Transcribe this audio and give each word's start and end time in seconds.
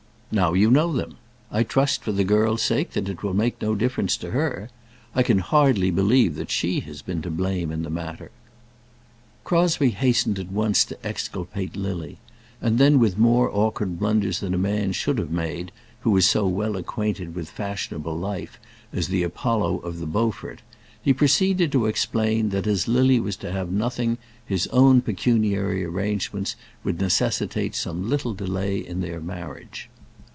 "Now 0.33 0.53
you 0.53 0.71
know 0.71 0.93
them. 0.93 1.17
I 1.51 1.63
trust, 1.63 2.03
for 2.03 2.13
the 2.13 2.23
girl's 2.23 2.61
sake, 2.61 2.91
that 2.91 3.09
it 3.09 3.21
will 3.21 3.33
make 3.33 3.61
no 3.61 3.75
difference 3.75 4.15
to 4.15 4.31
her. 4.31 4.69
I 5.13 5.23
can 5.23 5.39
hardly 5.39 5.91
believe 5.91 6.35
that 6.35 6.49
she 6.49 6.79
has 6.87 7.01
been 7.01 7.21
to 7.23 7.29
blame 7.29 7.69
in 7.69 7.83
the 7.83 7.89
matter." 7.89 8.31
Crosbie 9.43 9.89
hastened 9.89 10.39
at 10.39 10.49
once 10.49 10.85
to 10.85 11.05
exculpate 11.05 11.75
Lily; 11.75 12.17
and 12.61 12.77
then, 12.77 12.97
with 12.97 13.17
more 13.17 13.49
awkward 13.53 13.99
blunders 13.99 14.39
than 14.39 14.53
a 14.53 14.57
man 14.57 14.93
should 14.93 15.17
have 15.17 15.31
made 15.31 15.73
who 15.99 16.11
was 16.11 16.29
so 16.29 16.47
well 16.47 16.77
acquainted 16.77 17.35
with 17.35 17.49
fashionable 17.49 18.17
life 18.17 18.57
as 18.93 19.09
the 19.09 19.23
Apollo 19.23 19.79
of 19.79 19.99
the 19.99 20.07
Beaufort, 20.07 20.61
he 21.01 21.11
proceeded 21.13 21.73
to 21.73 21.87
explain 21.87 22.51
that, 22.51 22.67
as 22.67 22.87
Lily 22.87 23.19
was 23.19 23.35
to 23.35 23.51
have 23.51 23.69
nothing, 23.69 24.17
his 24.45 24.65
own 24.67 25.01
pecuniary 25.01 25.83
arrangements 25.83 26.55
would 26.85 27.01
necessitate 27.01 27.75
some 27.75 28.07
little 28.09 28.33
delay 28.33 28.77
in 28.77 29.01
their 29.01 29.19
marriage. 29.19 29.89